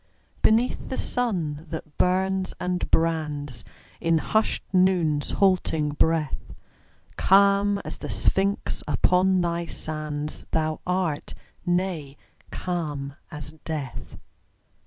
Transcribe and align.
Beneath 0.41 0.89
the 0.89 0.97
sun 0.97 1.67
that 1.69 1.99
burns 1.99 2.55
and 2.59 2.89
brands 2.89 3.63
In 3.99 4.17
hushed 4.17 4.63
Noon's 4.73 5.29
halting 5.33 5.89
breath, 5.89 6.55
Calm 7.17 7.77
as 7.85 7.99
the 7.99 8.09
Sphinx 8.09 8.81
upon 8.87 9.41
thy 9.41 9.67
sands 9.67 10.47
Thou 10.49 10.79
art 10.87 11.35
nay, 11.67 12.17
calm 12.49 13.13
as 13.29 13.51
death. 13.63 14.17